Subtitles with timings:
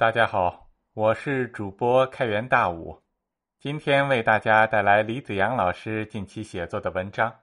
[0.00, 3.02] 大家好，我是主播开元大武，
[3.58, 7.42] 今天为大家带来李子阳老师近期写作的文章。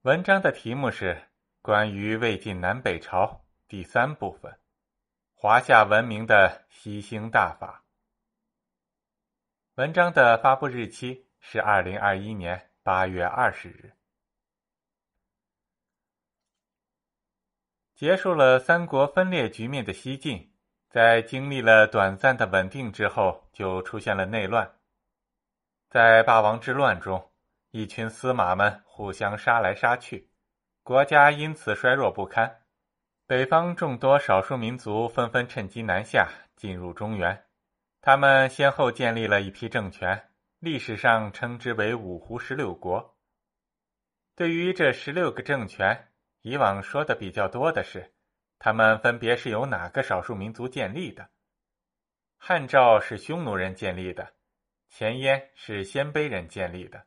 [0.00, 1.14] 文章的题目是
[1.62, 3.26] 《关于魏晋南北朝》
[3.68, 4.58] 第三部分：
[5.34, 7.84] 华夏文明的吸星大法。
[9.76, 13.92] 文章的发布日期是二零二一年八月二十日。
[17.94, 20.51] 结束了三国分裂局面的西晋。
[20.92, 24.70] 在经历了短暂的稳定之后，就出现了内乱。
[25.88, 27.30] 在霸王之乱中，
[27.70, 30.28] 一群司马们互相杀来杀去，
[30.82, 32.60] 国家因此衰弱不堪。
[33.26, 37.42] 北方众多少数民族纷纷趁机南下，进入中原。
[38.02, 40.28] 他们先后建立了一批政权，
[40.58, 43.16] 历史上称之为五胡十六国。
[44.36, 46.08] 对于这十六个政权，
[46.42, 48.12] 以往说的比较多的是。
[48.64, 51.28] 他们分别是由哪个少数民族建立的？
[52.36, 54.34] 汉赵是匈奴人建立的，
[54.88, 57.04] 前燕是鲜卑人建立的，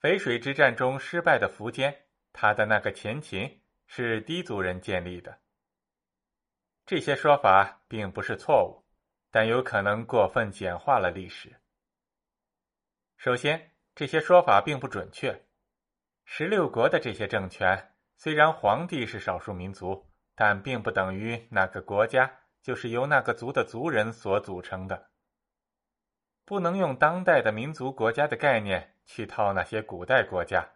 [0.00, 5.38] 淝水之战中失败的苻坚，他的那个前秦是氐族人建立的。
[6.84, 8.84] 这些说法并不是错误，
[9.30, 11.60] 但有可能过分简化了历史。
[13.16, 15.46] 首先，这些说法并不准确。
[16.24, 20.08] 十六国的这些政权，虽然皇帝是少数民族。
[20.34, 25.10] 但并不等于那个国家就是由那个族的族人所组成的。
[26.44, 30.68] 不能用当代的民族国家的概念去套那些古代国家，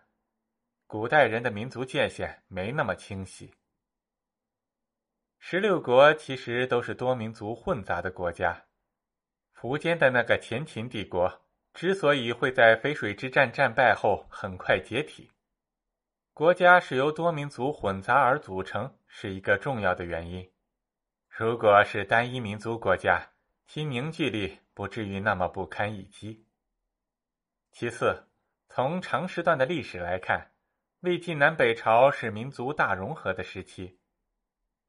[0.87, 3.55] 古代人的民族界限没那么清晰。
[5.39, 8.65] 十六国其实都是多民族混杂的国家。
[9.55, 15.31] 苻坚的那个前秦帝国之所以会在淝水之战战败后很快解体。
[16.37, 20.53] 国家是由多民族混杂而组成，是一个重要的原因。
[21.31, 23.31] 如果是单一民族国家，
[23.67, 26.45] 其凝聚力不至于那么不堪一击。
[27.73, 28.29] 其次，
[28.69, 30.53] 从长时段的历史来看，
[31.01, 33.99] 魏晋南北朝是民族大融合的时期，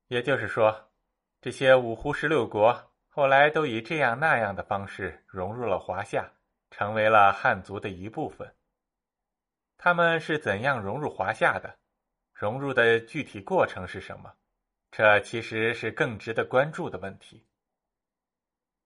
[0.10, 0.92] 也就是说，
[1.40, 6.30] 这些五胡十六国后来都以这样那样的方式融入了华夏，
[6.72, 8.54] 成为了汉族的一部分。
[9.78, 11.78] 他们是怎样融入华夏的？
[12.34, 14.36] 融入的具体过程是什么？
[14.92, 17.46] 这其实是更值得关注的问题。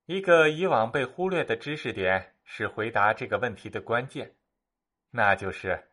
[0.05, 4.35] 一个以往被忽略的知识点是回答这个问题的关键，
[5.11, 5.91] 那就是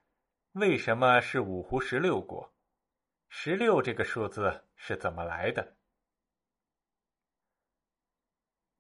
[0.53, 2.53] 为什么是五胡十六国？
[3.29, 5.77] 十六这个数字是怎么来的？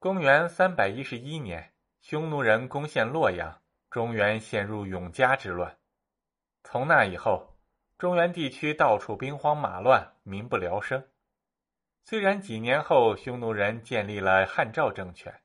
[0.01, 5.78] 公元三百一十一年，匈奴人攻陷洛阳，中原陷入永嘉之乱。
[6.63, 7.59] 从那以后，
[7.97, 11.09] 中原地区到处兵荒马乱，民不聊生。
[12.05, 15.43] 虽然几年后匈奴人建立了汉赵政权，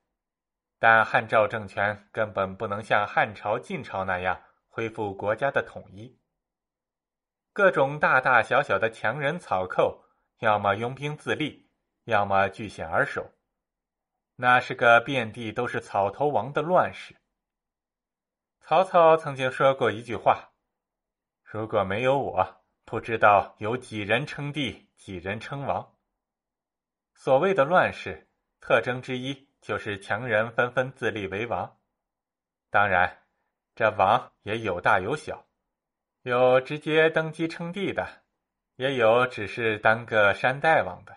[0.78, 6.18] 但汉赵政权根本不能像汉朝、晋朝那样恢复国家的统一。
[7.52, 10.04] 各种大大小小的强人草寇，
[10.38, 11.70] 要么拥兵自立，
[12.04, 13.32] 要么据险而守，
[14.36, 17.16] 那是个遍地都是草头王的乱世。
[18.60, 20.53] 曹操曾经说过一句话。
[21.44, 25.94] 如果没有我，不知道有几人称帝，几人称王。
[27.14, 28.28] 所谓的乱世，
[28.60, 31.78] 特征之一就是强人纷纷自立为王。
[32.70, 33.22] 当然，
[33.76, 35.46] 这王也有大有小，
[36.22, 38.24] 有直接登基称帝的，
[38.74, 41.16] 也有只是当个山大王的。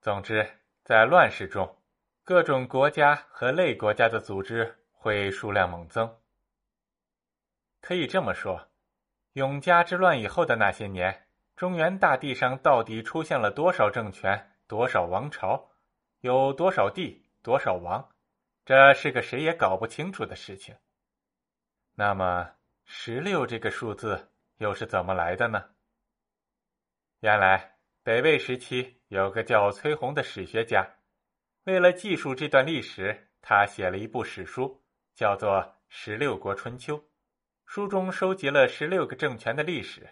[0.00, 0.48] 总之，
[0.84, 1.82] 在乱世中，
[2.24, 6.18] 各种国家和类国家的组织会数量猛增。
[7.80, 8.67] 可以这么说。
[9.38, 15.70] 永嘉之乱以后的那些年，中原大地上到底出现了多少政权、多少王朝，
[16.22, 18.10] 有多少帝、多少王，
[18.64, 20.74] 这是个谁也搞不清楚的事情。
[21.94, 22.50] 那么，
[22.84, 25.66] 十六这个数字又是怎么来的呢？
[27.20, 30.84] 原来，北魏时期有个叫崔洪的史学家，
[31.62, 34.82] 为了记述这段历史，他写了一部史书，
[35.14, 36.98] 叫做《十六国春秋》。
[37.70, 40.00] 书中收集了十六个政权的历史，《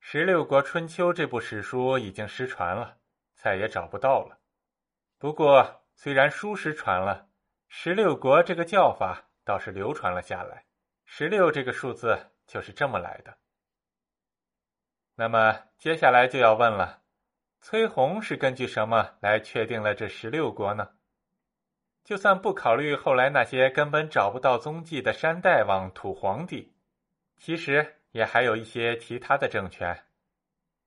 [0.00, 2.96] 十六国春秋》这部史书已经失传了，
[3.34, 4.40] 再也找不到了。
[5.18, 7.28] 不过，虽然书失传了，
[7.68, 10.64] 十六国这个叫法倒是流传了下来。
[11.04, 13.36] 十六这个数字就是这么来的。
[15.16, 17.02] 那么，接下来就要问了：
[17.60, 20.93] 崔洪是根据什么来确定了这十六国呢？
[22.04, 26.74] 就算不考虑后来那些根本找不到踪迹的山大王、土皇帝，
[27.38, 30.04] 其实也还有一些其他的政权，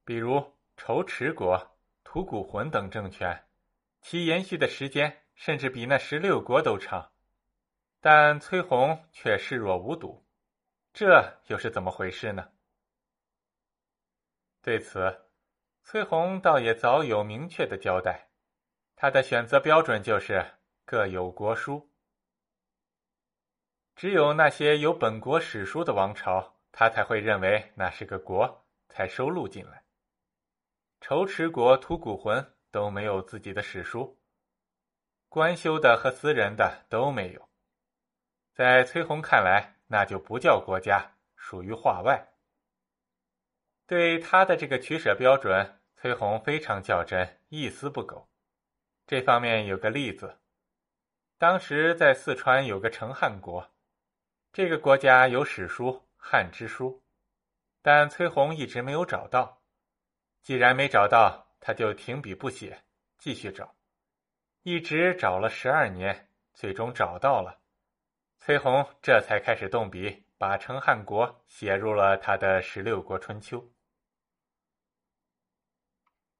[0.05, 3.45] 比如仇池国、吐谷浑等政权，
[3.99, 7.11] 其延续的时间甚至比那十六国都长。
[7.99, 10.23] 但崔洪却视若无睹，
[10.93, 12.51] 这又是怎么回事呢？
[14.61, 15.25] 对此，
[15.81, 18.29] 崔洪倒也早有明确的交代，
[18.95, 20.45] 他的选择标准就是
[20.89, 21.91] 各有国书，
[23.93, 29.83] 只有那些有本国史书的王朝，他才会认为那是个国，才收录进来。
[31.01, 34.17] 仇池国吐谷浑都没有自己的史书，
[35.27, 37.49] 官修的和私人的都没有。
[38.53, 42.29] 在崔洪看来，那就不叫国家，属于化外。
[43.85, 48.29] 对他的这个取舍标准，崔洪非常较真，一丝不苟。
[49.05, 50.39] 这方面有个例子：
[51.39, 53.69] 当时在四川有个成汉国，
[54.51, 56.89] 这个国家有史书《汉之书》，
[57.83, 59.61] 但崔洪一直没有找到。
[60.41, 62.83] 既然没找到，他就停笔不写，
[63.19, 63.75] 继续找，
[64.63, 67.61] 一直找了十二年，最终找到了。
[68.39, 73.59] 崔洪这才开始动笔，把成汉国写入了他的《十六国春秋》，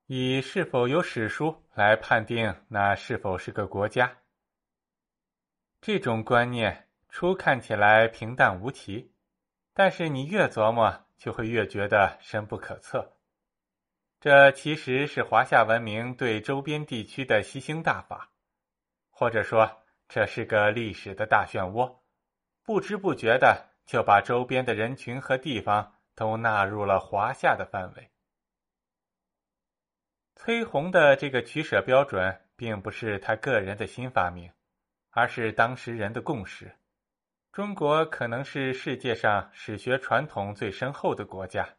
[0.08, 4.18] 以是否有史书来判定那是否是个国家。
[5.82, 9.14] 这种观念初看起来平淡无奇，
[9.74, 13.18] 但是你越琢磨，就会越觉得深不可测。
[14.20, 18.32] 这其实是华夏文明对周边地区的吸星大法，
[19.10, 19.84] 或者说。
[20.10, 21.98] 这是个历史的大漩涡，
[22.64, 28.10] 不知不觉的就把周边的人群和地方都纳入了华夏的范围。
[30.38, 34.50] 崔洪的这个取舍标准，并不是他个人的新发明，
[35.18, 36.78] 而是当时人的共识。
[37.52, 41.76] 中国可能是世界上史学传统最深厚的国家，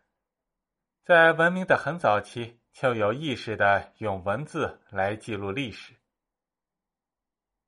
[1.05, 5.95] 在文明的很早期就有意识的用文字来记录历史。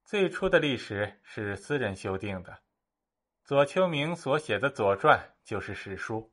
[0.04, 2.58] 最初的历史是私人修订的，
[3.44, 5.16] 左丘明所写的《左传》
[5.48, 6.32] 就是史书。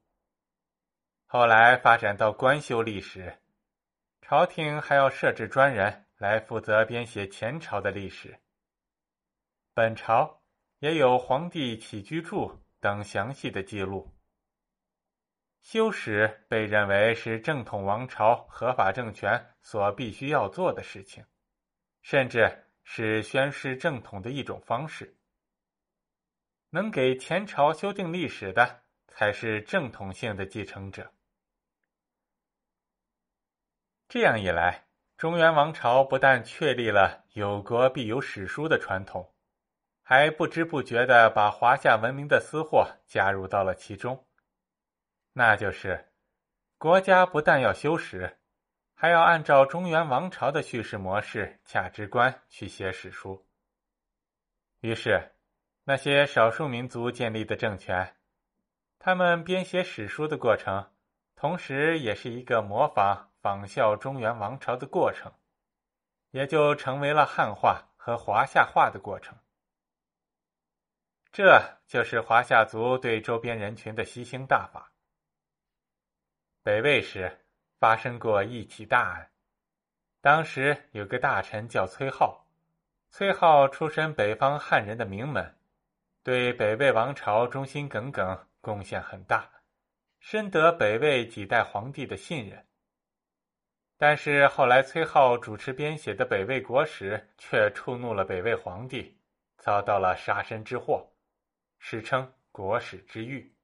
[1.27, 3.37] 后来发展到官修历史，
[4.19, 8.39] 朝廷还要设置专人来负责编写前朝的历史。
[9.77, 10.41] 本朝
[10.79, 14.11] 也有《皇帝起居注》等详细的记录。
[15.61, 21.23] 修史被认为是正统王朝合法政权所必须要做的事情，
[22.01, 22.63] 甚至。
[22.89, 25.17] 是宣示正统的一种方式。
[26.69, 31.11] 能给前朝修订历史的，才是正统性的继承者。
[34.07, 34.87] 这样一来，
[35.17, 39.35] 中原王朝不但确立了有国必有史书的传统，
[40.09, 44.25] 还不知不觉的把华夏文明的私货加入到了其中。
[45.33, 46.07] 那就是，
[46.77, 48.37] 国家不但要修史。
[48.95, 53.45] 还要按照中原王朝的叙事模式、价值观去写史书。
[54.79, 55.33] 于是，
[55.83, 58.15] 那些少数民族建立的政权，
[58.99, 60.89] 他们编写史书的过程，
[61.35, 65.33] 同时也是一个模仿、仿效中原王朝的过程，
[66.31, 69.37] 也就成为了汉化和华夏化的过程。
[71.37, 74.91] 这就是华夏族对周边人群的吸星大法。
[76.63, 77.31] 北魏时。
[77.77, 79.29] 发生过一起大案，
[80.19, 82.47] 当时有个大臣叫崔浩，
[83.11, 85.55] 崔浩出身北方汉人的名门，
[86.23, 89.47] 对北魏王朝忠心耿耿，贡献很大，
[90.19, 92.65] 深得北魏几代皇帝的信任。
[93.95, 99.15] 但是后来崔浩主持编写的北魏国史，却触怒了北魏皇帝，
[99.59, 101.07] 遭到了杀身之祸，
[101.89, 103.55] 史称国史之狱。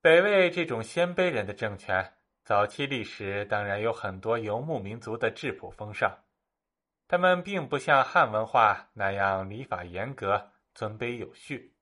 [0.00, 6.16] 北魏这种鲜卑人的政权，早期历史当然有很多游牧民族的质朴风尚，
[7.08, 11.74] 他们并不像汉文化那样礼法严格、尊卑有序。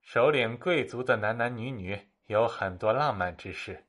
[0.00, 3.88] 首领贵族的男男女女有很多浪漫之事。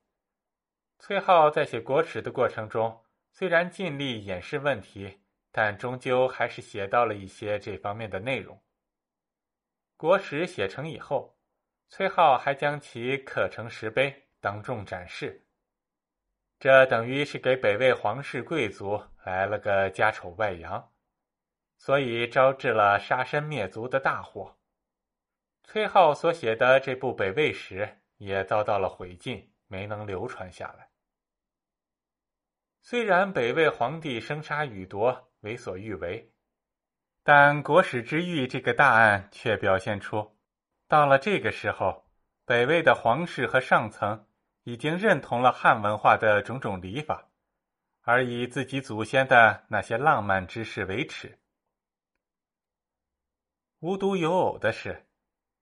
[0.97, 2.99] 崔浩在写国史的过程中，
[3.31, 5.19] 虽然尽力掩饰问题，
[5.51, 8.59] 但终究还是写到了一些这方面的内容。
[9.97, 11.35] 国史写成以后。
[11.87, 15.45] 崔颢还将其刻成石碑，当众展示。
[16.59, 20.91] 这等于是给北魏皇室贵族来了个家丑外扬，
[21.77, 24.57] 所以招致了杀身灭族的大祸。
[25.63, 30.89] 崔颢所写的这部北魏史也遭到了毁禁，没能流传下来。
[32.81, 36.33] 虽然北魏皇帝生杀予夺，为所欲为，
[37.27, 40.37] 但国史之狱这个大案却表现出。
[40.87, 42.05] 到了这个时候，
[42.45, 44.27] 北魏的皇室和上层
[44.61, 47.27] 已经认同了汉文化的种种礼法，
[48.03, 51.39] 而以自己祖先的那些浪漫之事为耻。
[53.79, 55.07] 无独有偶的是，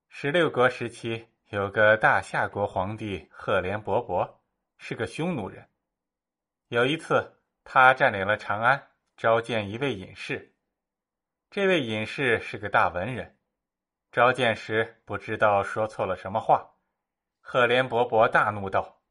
[0.10, 4.30] 十六国时期有个大夏国皇帝赫连勃勃，
[4.78, 5.66] 是个匈奴人。
[6.68, 10.53] 有一次，他占领了长安，召见一位隐士。
[11.54, 13.38] 这位隐士是个大文人，
[14.12, 16.72] 召见时不知道说错了什么话。
[17.42, 19.04] 赫连勃勃大怒道：“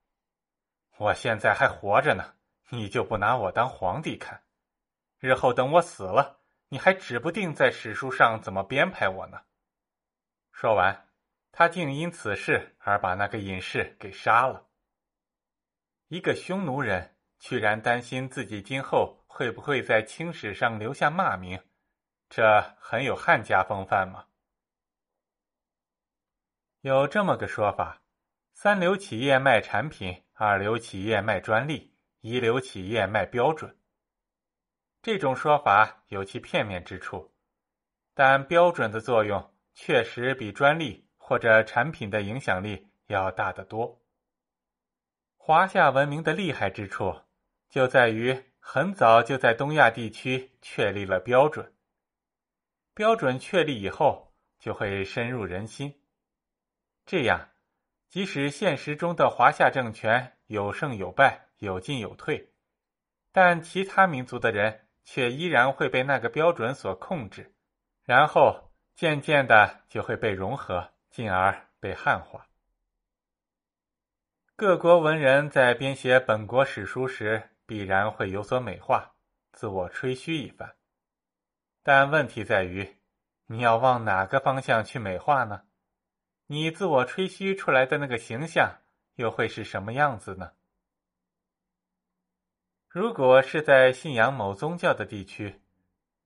[0.99, 2.35] 我现在还活着呢，
[2.71, 4.43] 你就不拿我当皇帝看？
[5.21, 9.43] 日后等我死了。”你还指不定在史书上怎么编排我呢。
[10.51, 11.11] 说完，
[11.53, 14.67] 他竟因此事而把那个隐士给杀了。
[16.09, 21.63] 一个匈奴人居然担心自己今后会不会在青史上留下骂名，
[22.35, 24.25] 这很有汉家风范吗？
[26.81, 28.01] 有这么个说法：
[28.55, 33.77] 三流企业卖产品，二流企业卖专利，一流企业卖标准。
[35.03, 37.35] 这种说法有其片面之处，
[38.15, 44.01] 但标准的作用确实比专利或者产品的影响力要大得多。
[45.37, 47.15] 华夏文明的厉害之处
[47.69, 51.71] 就在于很早就在东亚地区确立了标准，
[52.95, 56.01] 标准确立以后就会深入人心，
[57.07, 57.51] 这样
[58.09, 62.53] 即使现实中的华夏政权有胜有败、有进有退，
[63.33, 64.89] 但其他民族的人。
[65.05, 67.53] 却依然会被那个标准所控制，
[68.05, 72.47] 然后渐渐的就会被融合，进而被汉化。
[74.55, 79.17] 各国文人在编写本国史书时，必然会有所美化，
[79.51, 80.77] 自我吹嘘一番。
[81.83, 82.97] 但问题在于，
[83.47, 85.63] 你要往哪个方向去美化呢？
[86.47, 88.81] 你自我吹嘘出来的那个形象，
[89.15, 90.53] 又会是什么样子呢？
[92.89, 95.63] 如果是在信仰某宗教的地区，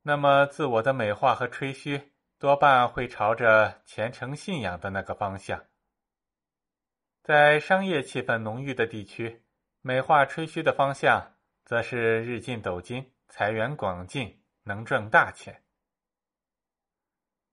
[0.02, 5.58] 那么自我的美化和吹嘘多半会朝着虔诚信仰的那个方向；
[7.22, 9.42] 在商业气氛浓郁的地区，
[9.80, 15.54] 美化吹嘘的方向则是日进斗金、财源广进、能挣大钱；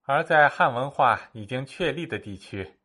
[0.02, 2.78] 而在汉文化已经确立的地区，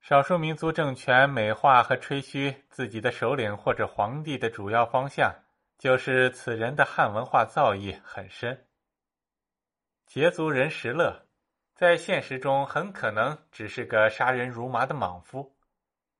[0.00, 5.34] 少数民族政权美化和吹嘘自己的首领或者皇帝的主要方向。
[5.78, 8.66] 就是此人的汉文化造诣很深。
[10.08, 11.26] 羯族人石勒，
[11.74, 15.54] 在现实中很可能只是个杀人如麻的莽夫，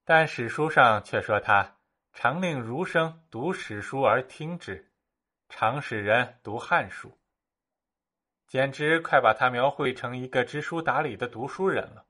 [0.05, 1.79] 但史书上却说他
[2.13, 4.93] 常令儒生读史书而听之，
[5.49, 7.19] 常使人读汉书，
[8.47, 12.07] 简直快把他描绘成一个知书达理的读书人了。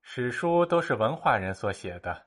[0.00, 2.26] 史书都是文化人所写的。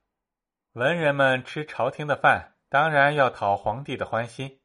[0.74, 4.62] 文人们吃朝廷的饭，当然要讨皇帝的欢心，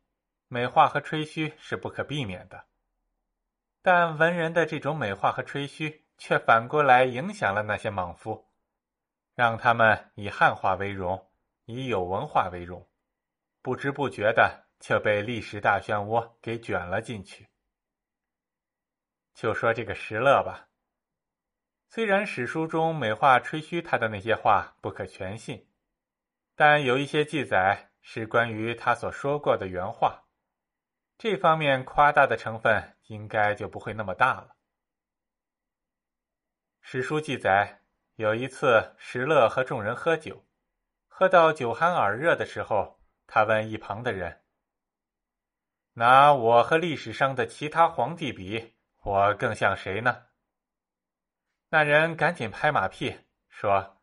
[0.46, 2.66] 美化和吹嘘是不可避免的。
[3.82, 8.50] 但文人的这种美化和吹嘘，却反过来影响了那些莽夫，
[9.34, 11.30] 让他们以汉化为荣，
[11.64, 12.88] 以有文化为荣，
[13.62, 17.48] 不知不觉的却被历史大漩涡给卷了进去。
[19.34, 20.68] 就说这个石勒吧，
[21.88, 25.66] 虽然史书中美化吹嘘他的那些话不可全信。
[26.54, 30.24] 但有一些记载是关于他所说过的原话，
[31.16, 34.56] 这方面夸大的成分应该就不会那么大了。
[36.80, 37.82] 史书记载，
[38.16, 40.44] 有一次石勒和众人喝酒，
[41.06, 44.42] 喝到酒酣耳热的时候，他问一旁的人
[45.98, 50.26] ：“拿我和历史上的其他皇帝比，我更像谁呢？”
[51.70, 53.96] 那人赶紧拍马屁说。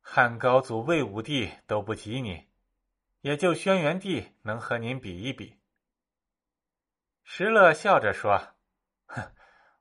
[0.00, 2.48] 汉高祖魏武帝都不及你，
[3.20, 5.60] 也就轩辕帝能和您比一比。
[7.22, 8.56] 石勒笑着说
[9.06, 9.30] ：“哼，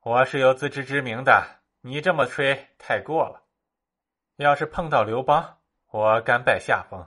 [0.02, 3.48] 我是有自知之明的，你这么吹太过了。
[4.36, 7.02] 要是碰到刘邦，我甘拜下风；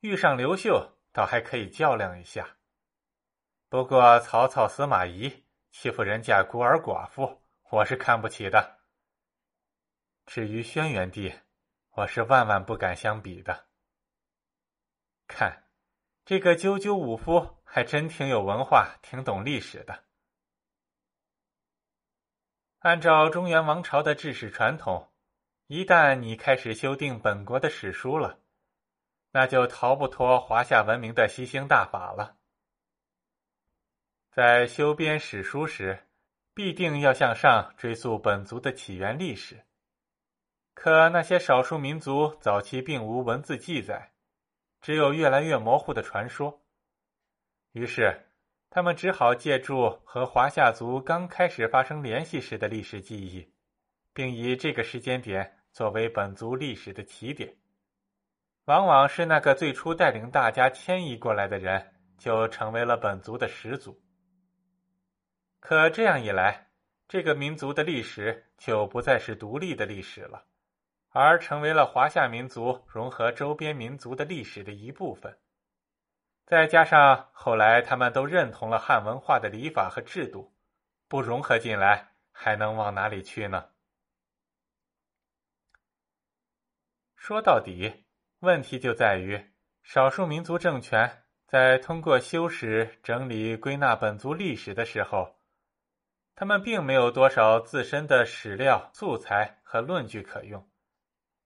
[0.00, 2.56] 遇上刘秀，倒还可以较量一下。
[3.68, 8.78] 不过曹操、司马懿欺负人家孤儿寡妇，我是看不起的。
[10.24, 11.34] 至于轩辕帝，”
[11.96, 13.68] 我是万万不敢相比的。
[15.26, 15.64] 看，
[16.26, 20.04] 这个赳赳武夫还真挺有文化，挺懂历史的。
[22.80, 25.10] 按照中原王朝的治史传统，
[25.68, 28.40] 一旦你开始修订本国的史书了，
[29.30, 32.35] 那就逃不脱华夏文明的吸星大法了。
[34.36, 35.98] 在修编史书时，
[36.52, 39.64] 必定要向上追溯本族的起源历史。
[40.74, 44.12] 可那些少数民族早期并无文字记载，
[44.82, 46.60] 只有越来越模糊的传说。
[47.72, 48.26] 于是，
[48.68, 53.50] 他们只好借助和华夏族刚开始发生联系时的历史记忆，
[54.12, 57.56] 并以这个时间点作为本族历史的起点。
[58.66, 63.98] 往往是那个最初带领大家迁移过来的人，就成为了本族的始祖。
[65.68, 66.68] 可这样一来，
[67.08, 70.44] 这个民族的历史就不再是独立的历史了，
[71.08, 75.36] 而成为了华夏民族融合周边民族的历史的一部分。
[76.44, 80.54] 再加上后来他们都认同了汉文化的礼法和制度，
[81.08, 83.70] 不融合进来，还能往哪里去呢？
[87.16, 88.04] 说到底，
[88.38, 89.50] 问题就在于
[89.82, 95.35] 少数民族政权在通过修史、整理、归纳本族历史的时候。
[96.38, 100.68] 他们并没有多少自身的史料素材和论据可用，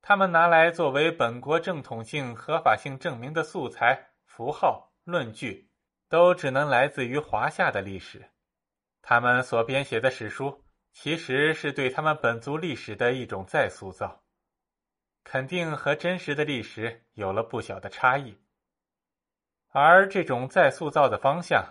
[0.02, 5.70] 他们拿来作为本国正统性、合法性证明的素材、符号、论据，
[6.08, 8.32] 都只能来自于华夏的历史。
[9.00, 14.24] 他们所编写的史书，其实是对他们本族历史的一种再塑造，
[15.22, 18.36] 肯定和真实的历史有了不小的差异。
[19.68, 21.64] 而这种再塑造的方向，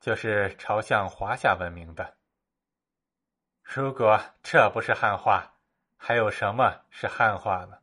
[0.00, 2.15] 就是朝向华夏文明的。
[3.74, 5.52] 如果这不是汉化，
[5.96, 7.76] 还有什么是汉化呢？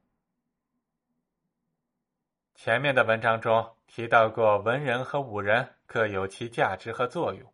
[2.56, 7.54] 前面的文章中提到过，文人和武人各有其价值和作用。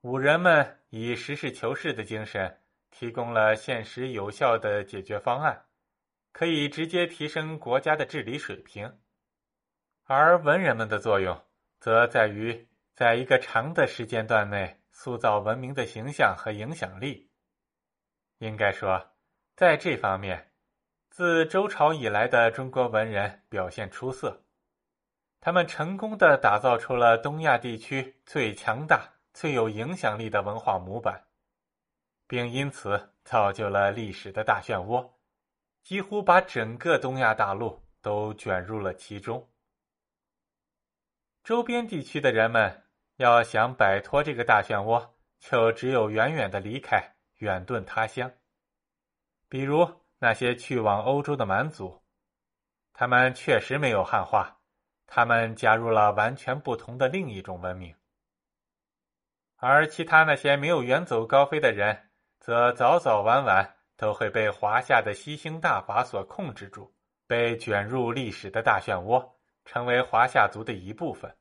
[0.00, 5.66] 武人们以实事求是的精神，提供了现实有效的解决方案，
[6.32, 8.88] 可以直接提升国家的治理水平；
[10.04, 11.38] 而文人们的作用，
[11.78, 14.80] 则在于在一个长的时间段内。
[14.96, 17.28] 塑造文明的形象和影响力，
[18.38, 19.10] 应该说，
[19.56, 20.52] 在这方面，
[21.10, 24.44] 自周朝以来的中国文人表现出色。
[25.40, 31.26] 他们成功的打造出了东亚地区最强大、最有影响力的文化模板，
[32.28, 35.10] 并因此造就了历史的大漩涡，
[35.82, 39.50] 几乎把整个东亚大陆都卷入了其中。
[41.42, 42.83] 周边地区的人们。
[43.16, 48.32] 要想摆脱这个大漩涡，就只有远远的离开，远遁他乡。
[49.48, 52.02] 比如那些去往欧洲的蛮族，
[52.92, 54.58] 他们确实没有汉化，
[55.06, 57.94] 他们加入了完全不同的另一种文明。
[59.56, 66.92] 而其他那些没有远走高飞的人，则早早晚晚都会被华夏的西兴大法所控制住，
[67.28, 71.32] 被卷入历史的大漩涡，成为华夏族的一部分。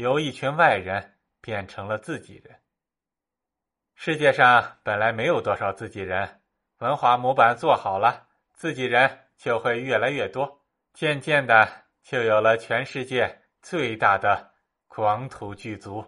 [0.00, 2.58] 由一群外人变成了自己人。
[3.94, 6.40] 世界上本来没有多少自己人，
[6.78, 14.54] 文化模板做好了，自己人就会越来越多，渐渐的就有了全世界最大的
[14.88, 16.02] 广土巨族。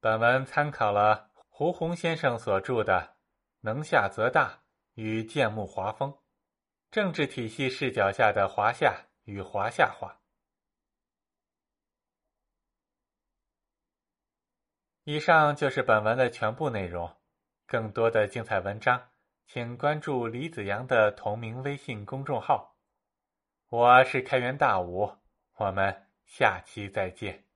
[0.00, 3.00] 本文参考了胡宏先生所著的
[3.62, 4.60] 《能下则大
[4.94, 6.14] 与建木华风：
[6.90, 10.12] 政治体系视角下的华夏与华夏化》。
[15.10, 17.10] 以上就是本文的全部内容。
[17.66, 19.08] 更多的精彩文章，
[19.46, 22.76] 请关注李子阳的同名微信公众号。
[23.70, 25.10] 我是开元大武，
[25.56, 27.47] 我们下期再见。